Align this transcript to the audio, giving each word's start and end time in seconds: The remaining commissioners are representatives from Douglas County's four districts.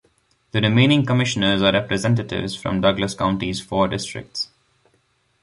The 0.51 0.61
remaining 0.61 1.05
commissioners 1.05 1.61
are 1.61 1.71
representatives 1.73 2.55
from 2.55 2.81
Douglas 2.81 3.13
County's 3.13 3.61
four 3.61 3.87
districts. 3.87 4.49